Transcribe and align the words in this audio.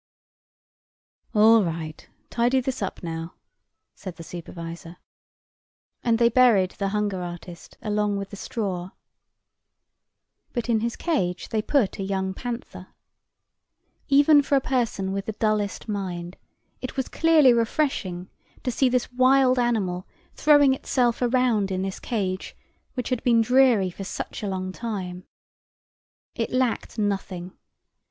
"All 1.35 1.63
right, 1.63 2.09
tidy 2.31 2.59
this 2.59 2.81
up 2.81 3.03
now," 3.03 3.35
said 3.93 4.15
the 4.15 4.23
supervisor. 4.23 4.97
And 6.01 6.17
they 6.17 6.27
buried 6.27 6.71
the 6.71 6.87
hunger 6.87 7.21
artist 7.21 7.77
along 7.83 8.17
with 8.17 8.31
the 8.31 8.35
straw. 8.35 8.89
But 10.53 10.69
in 10.69 10.79
his 10.79 10.95
cage 10.95 11.49
they 11.49 11.61
put 11.61 11.99
a 11.99 12.03
young 12.03 12.33
panther. 12.33 12.87
Even 14.09 14.41
for 14.41 14.55
a 14.55 14.59
person 14.59 15.11
with 15.13 15.27
the 15.27 15.33
dullest 15.33 15.87
mind 15.87 16.35
it 16.81 16.97
was 16.97 17.07
clearly 17.07 17.53
refreshing 17.53 18.27
to 18.63 18.71
see 18.71 18.89
this 18.89 19.11
wild 19.13 19.59
animal 19.59 20.07
throwing 20.33 20.73
itself 20.73 21.21
around 21.21 21.69
in 21.69 21.83
this 21.83 21.99
cage, 21.99 22.57
which 22.95 23.09
had 23.09 23.21
been 23.21 23.41
dreary 23.41 23.91
for 23.91 24.03
such 24.03 24.41
a 24.41 24.47
long 24.49 24.71
time. 24.71 25.25
It 26.33 26.49
lacked 26.51 26.97
nothing. 26.97 27.55